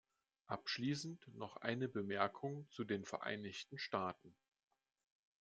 [0.47, 4.35] Abschließend noch eine Bemerkung zu den Vereinigten Staaten.